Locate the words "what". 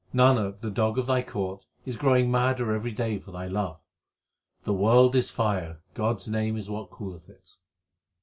6.71-6.89